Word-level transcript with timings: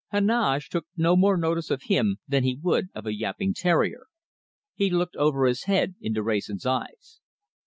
Heneage 0.11 0.67
took 0.69 0.87
no 0.97 1.15
more 1.15 1.37
notice 1.37 1.69
of 1.69 1.83
him 1.83 2.17
than 2.27 2.43
he 2.43 2.55
would 2.59 2.87
of 2.95 3.05
a 3.05 3.13
yapping 3.13 3.53
terrier. 3.53 4.07
He 4.73 4.89
looked 4.89 5.15
over 5.15 5.45
his 5.45 5.65
head 5.65 5.93
into 6.01 6.23
Wrayson's 6.23 6.65
eyes. 6.65 7.21